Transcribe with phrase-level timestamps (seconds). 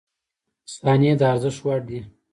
[0.77, 1.99] •ثانیې د ارزښت وړ دي.